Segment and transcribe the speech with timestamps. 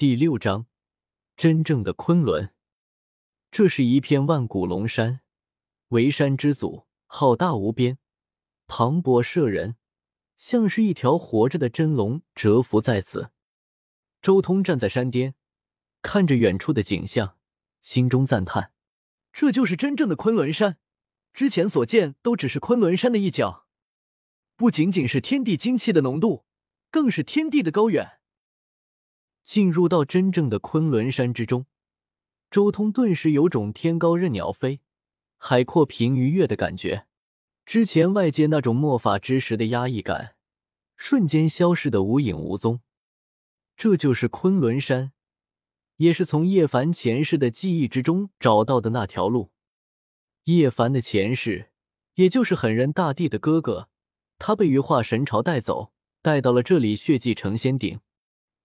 [0.00, 0.64] 第六章，
[1.36, 2.54] 真正的昆仑。
[3.50, 5.20] 这是一片万古龙山，
[5.88, 7.98] 为山之祖，浩大无边，
[8.66, 9.76] 磅礴摄人，
[10.38, 13.30] 像是一条活着的真龙蛰伏在此。
[14.22, 15.34] 周通站在山巅，
[16.00, 17.36] 看着远处的景象，
[17.82, 18.72] 心中赞叹：
[19.34, 20.78] 这就是真正的昆仑山。
[21.34, 23.66] 之前所见都只是昆仑山的一角，
[24.56, 26.46] 不仅仅是天地精气的浓度，
[26.90, 28.19] 更是天地的高远。
[29.44, 31.66] 进入到真正的昆仑山之中，
[32.50, 34.80] 周通顿时有种天高任鸟飞，
[35.36, 37.06] 海阔凭鱼跃的感觉。
[37.64, 40.34] 之前外界那种末法之时的压抑感，
[40.96, 42.80] 瞬间消失的无影无踪。
[43.76, 45.12] 这就是昆仑山，
[45.96, 49.50] 也是从叶凡前世的记忆之中找到的那条路。
[50.44, 51.70] 叶凡的前世，
[52.14, 53.88] 也就是狠人大帝的哥哥，
[54.38, 58.00] 他被羽化神朝带走，带到了这里血祭成仙顶。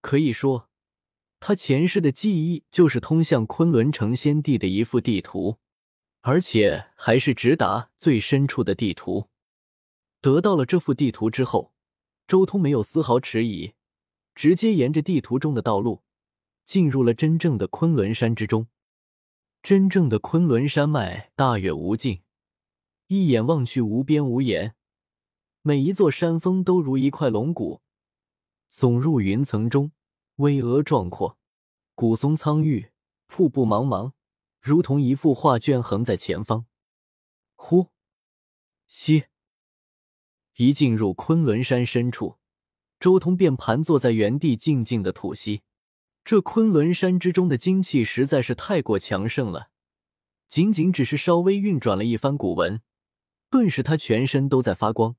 [0.05, 0.69] 可以说，
[1.39, 5.57] 他前世的记忆就是通向昆仑成仙地的一幅地图，
[6.21, 9.29] 而且还是直达最深处的地图。
[10.21, 11.73] 得到了这幅地图之后，
[12.27, 13.73] 周通没有丝毫迟疑，
[14.35, 16.03] 直接沿着地图中的道路，
[16.67, 18.67] 进入了真正的昆仑山之中。
[19.63, 22.21] 真正的昆仑山脉大远无尽，
[23.07, 24.75] 一眼望去无边无沿，
[25.63, 27.81] 每一座山峰都如一块龙骨，
[28.77, 29.93] 耸入云层中，
[30.35, 31.37] 巍峨壮阔，
[31.93, 32.91] 古松苍郁，
[33.26, 34.12] 瀑布茫茫，
[34.59, 36.65] 如同一幅画卷横在前方。
[37.55, 37.87] 呼，
[38.85, 39.27] 吸，
[40.57, 42.37] 一进入昆仑山深处，
[42.99, 45.62] 周通便盘坐在原地，静静的吐息。
[46.26, 49.70] 这昆仑山之中的精气实在是太过强盛了，
[50.49, 52.81] 仅仅只是稍微运转了一番古文，
[53.49, 55.15] 顿时他全身都在发光，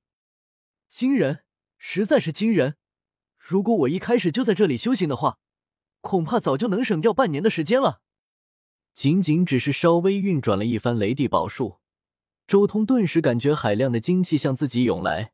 [0.91, 1.45] 惊人，
[1.79, 2.77] 实在是惊人！
[3.49, 5.39] 如果我一开始就在这里修行的话，
[6.01, 8.01] 恐怕早就能省掉半年的时间了。
[8.93, 11.79] 仅仅只是稍微运转了一番雷地宝术，
[12.49, 15.31] 周通顿时感觉海量的精气向自己涌来，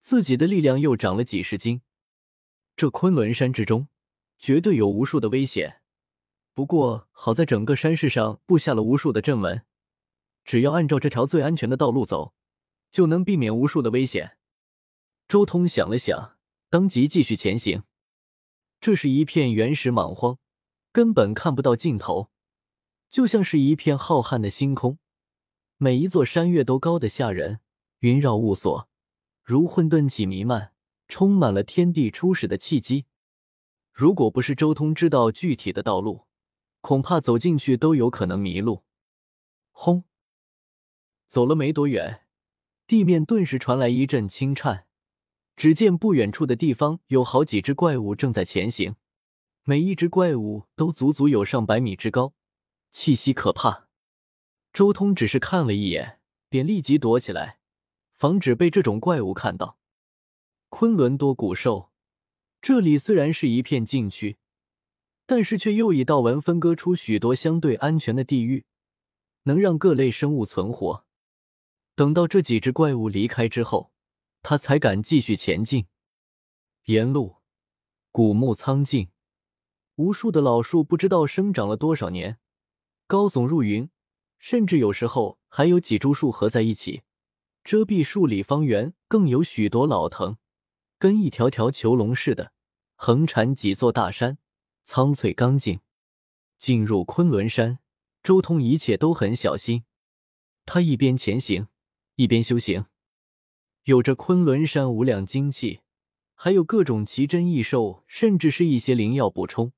[0.00, 1.82] 自己的力量又长了几十斤。
[2.74, 3.86] 这昆仑山之中。
[4.36, 5.80] 绝对有无数的危险，
[6.52, 9.64] 不过好在整个山势上布下了无数的阵纹，
[10.44, 12.34] 只要按照这条最安全的道路走，
[12.90, 14.36] 就能避免无数的危险。
[15.28, 16.33] 周通想了想，
[16.74, 17.84] 当即继续前行。
[18.80, 20.38] 这是一片原始莽荒，
[20.90, 22.32] 根本看不到尽头，
[23.08, 24.98] 就像是一片浩瀚的星空，
[25.76, 27.60] 每一座山岳都高的吓人，
[28.00, 28.88] 云绕雾锁，
[29.44, 30.72] 如混沌气弥漫，
[31.06, 33.06] 充满了天地初始的气机。
[33.92, 36.26] 如果不是周通知道具体的道路，
[36.80, 38.82] 恐怕走进去都有可能迷路。
[39.70, 40.02] 轰！
[41.28, 42.26] 走了没多远，
[42.88, 44.88] 地面顿时传来一阵轻颤。
[45.56, 48.96] 只见不远处的地方有好几只怪物正在前行，
[49.62, 52.34] 每一只怪物都足足有上百米之高，
[52.90, 53.88] 气息可怕。
[54.72, 57.58] 周通只是看了一眼，便立即躲起来，
[58.12, 59.78] 防止被这种怪物看到。
[60.68, 61.92] 昆仑多古兽。
[62.60, 64.38] 这里虽然是一片禁区，
[65.26, 68.64] 但是却又以道纹分割出许多相对安全的地域，
[69.44, 71.04] 能让各类生物存活。
[71.94, 73.92] 等到这几只怪物离开之后，
[74.44, 75.86] 他才敢继续前进。
[76.84, 77.36] 沿路
[78.12, 79.08] 古木苍劲，
[79.94, 82.38] 无数的老树不知道生长了多少年，
[83.06, 83.88] 高耸入云，
[84.38, 87.02] 甚至有时候还有几株树合在一起，
[87.64, 88.92] 遮蔽数里方圆。
[89.08, 90.36] 更有许多老藤，
[90.98, 92.52] 跟一条条囚笼似的。
[92.96, 94.38] 横缠几座大山，
[94.82, 95.80] 苍翠刚劲。
[96.58, 97.78] 进入昆仑山，
[98.22, 99.84] 周通一切都很小心。
[100.66, 101.68] 他一边前行，
[102.16, 102.86] 一边修行。
[103.84, 105.80] 有着昆仑山无量精气，
[106.34, 109.72] 还有各种奇珍异兽，甚至是一些灵药补充。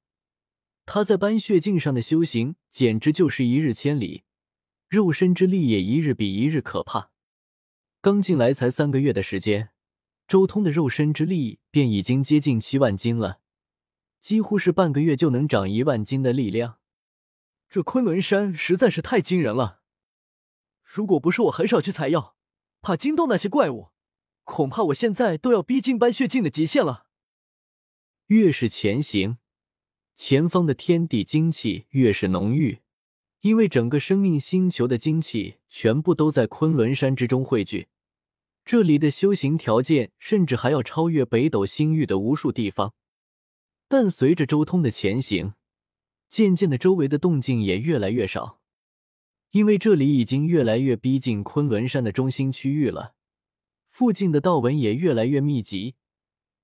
[0.85, 4.23] 他在斑血境上的修行，简直就是一日千里，
[4.89, 7.11] 肉身之力也一日比一日可怕。
[8.01, 9.71] 刚进来才三个月的时间。
[10.29, 13.41] 周通的肉身之力便已经接近七万斤了，
[14.21, 16.79] 几乎是半个月就能长一万斤的力量。
[17.69, 19.81] 这昆仑山实在是太惊人了！
[20.85, 22.37] 如果不是我很少去采药，
[22.81, 23.91] 怕惊动那些怪物，
[24.47, 27.07] 恐怕我现在都要逼近斑血境的极限了。
[28.29, 29.39] 越是前行，
[30.15, 32.79] 前方的天地精气越是浓郁，
[33.41, 37.89] 因为整个生命星球的精气全部都在昆仑山之中汇聚。
[38.65, 42.95] 这里的修行条件甚至还要超越北斗星域的无数地方，
[43.89, 45.55] 但随着周通的前行，
[46.29, 48.61] 渐渐的周围的动静也越来越少，
[49.51, 53.16] 因为这里已经越来越逼近昆仑山的中心区域了，
[53.97, 55.95] 附近的道纹也越来越密集，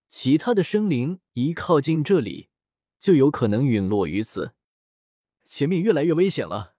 [0.06, 2.50] 其他的生灵一靠近这里，
[3.00, 4.52] 就有可能陨落于此。
[5.46, 6.74] 前面越来越危险了。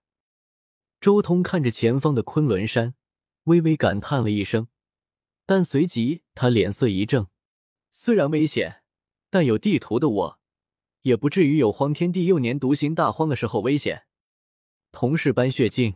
[1.02, 2.94] 周通看着前方的昆仑山，
[3.46, 4.68] 微微感叹了一声，
[5.48, 7.26] 但随即他脸色一正。
[7.92, 8.84] 虽然危险，
[9.32, 10.40] 但有地图的我，
[11.02, 14.04] 也不至于有荒天帝幼年独行大荒的时候危险。
[14.92, 15.96] 同是斑血境，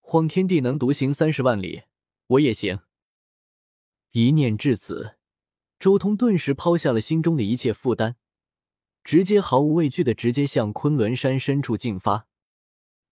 [0.00, 1.82] 荒天帝能独行三十万里，
[2.28, 2.80] 我也行。
[4.12, 5.16] 一念至此，
[5.78, 8.16] 周通顿时抛下了心中的一切负担，
[9.04, 12.26] 直接毫无畏惧的直接向昆仑山深处进发。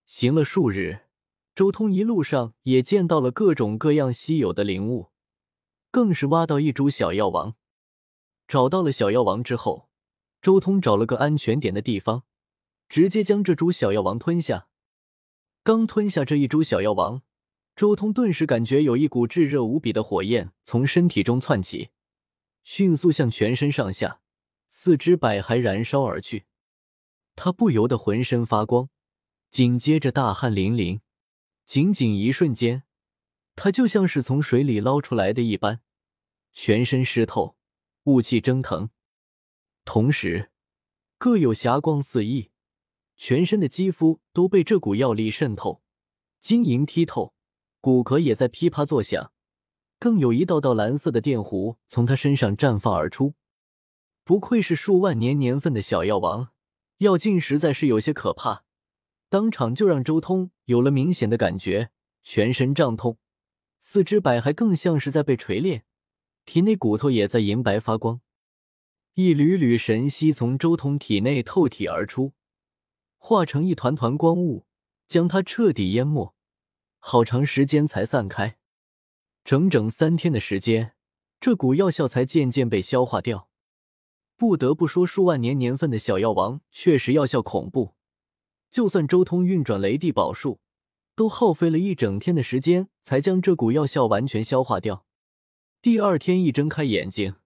[0.06, 1.00] 行了数日。
[1.54, 5.08] 周通一路上也见到了各种各样稀有的灵物，
[5.90, 7.56] 更是挖到一株小药王。
[8.46, 9.88] 找到了小药王之后，
[10.40, 12.22] 周通找了个安全点的地方，
[12.88, 14.68] 直接将这株小药王吞下。
[15.64, 17.22] 刚吞下这一株小药王，
[17.78, 21.90] 周通顿时感觉有一股炙热无比的火焰从身体中窜起，
[22.64, 24.20] 迅速向全身上下、
[24.69, 26.46] 四肢百骸燃烧而去。
[27.36, 28.88] 他不由得浑身发光，
[29.48, 31.02] 紧接着大汗淋漓。
[31.64, 32.82] 仅仅一瞬间，
[33.54, 35.80] 他就像是从水里捞出来的一般，
[36.52, 37.56] 全身湿透，
[38.06, 38.90] 雾气蒸腾，
[39.84, 40.50] 同时
[41.16, 42.50] 各有霞光四溢，
[43.16, 45.80] 全身的肌肤都被这股药力渗透，
[46.40, 47.34] 晶莹剔透，
[47.80, 49.32] 骨骼也在噼啪作响，
[49.98, 53.34] 更有一道道蓝色的电弧从他身上绽放而出。
[54.25, 56.48] 不愧是数万年年份的小药王，
[56.98, 58.64] 药劲实在是有些可怕。
[59.30, 61.90] 当场就让周通有了明显的感觉，
[62.22, 63.19] 全身胀痛，
[63.78, 65.84] 四肢百骸更像是在被锤炼，
[66.44, 68.20] 体内骨头也在银白发光，
[69.14, 72.32] 一缕缕神息从周通体内透体而出，
[73.19, 74.66] 化成一团团光雾，
[75.06, 76.34] 将他彻底淹没，
[76.98, 78.58] 好长时间才散开，
[79.44, 80.94] 整整三天的时间，
[81.40, 83.48] 这股药效才渐渐被消化掉。
[84.36, 87.94] 不得不说，数万年年份的小药王确实药效恐怖。
[88.70, 90.60] 就算周通运转雷帝宝术，
[91.14, 95.06] 都耗费了一整天的时间才将这股药效完全消化掉。
[95.80, 97.36] 第二天一睁开眼睛，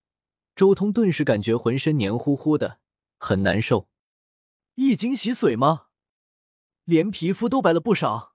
[0.57, 2.81] 周通顿时感觉浑身黏糊糊的，
[3.19, 3.89] 很难受。
[4.75, 5.87] 一经洗髓吗？
[6.85, 8.32] 连皮肤都白了不少。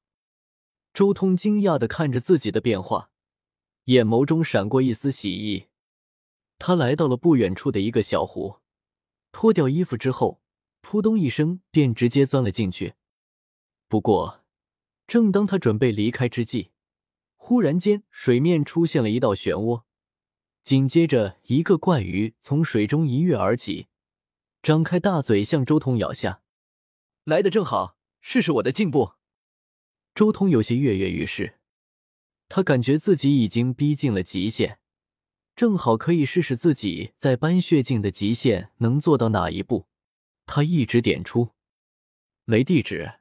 [0.98, 3.12] 周通惊讶的看着自己的变化，
[3.84, 5.68] 眼眸中闪过一丝喜意。
[6.58, 8.62] 他来到了不远处的一个小湖，
[9.32, 10.42] 脱掉衣服之后。
[10.82, 12.96] 扑通一声，便直接钻了进去。
[13.88, 14.44] 不过，
[15.06, 16.72] 正当他准备离开之际，
[17.36, 19.84] 忽然间水面出现了一道漩涡，
[20.64, 23.86] 紧接着一个怪鱼从水中一跃而起，
[24.64, 26.42] 张开大嘴向周通咬下。
[27.24, 29.17] 来的正好，试试我的进步。
[30.18, 31.60] 周通有些跃跃欲试，
[32.50, 34.80] 他感觉自己已经逼近了极限，
[35.56, 39.86] 正好可以试试自己在斑血境的极限能做到哪一步。
[40.48, 41.52] 他一指点出，
[42.46, 43.20] 雷地指。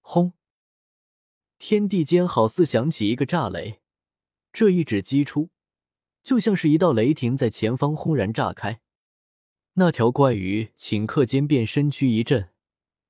[0.00, 0.32] 轰！
[1.60, 3.78] 天地间好似响起一个炸雷，
[4.52, 5.50] 这一指击出，
[6.24, 8.80] 就像是一道雷霆在前方轰然炸开。
[9.74, 12.48] 那条怪鱼顷刻间便身躯一震，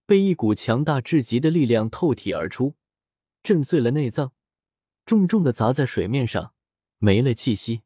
[0.08, 2.76] 被一股强大至极的力量透体而出，
[3.42, 4.32] 震碎了内脏，
[5.04, 6.54] 重重的砸在水面上，
[6.96, 7.82] 没了气息。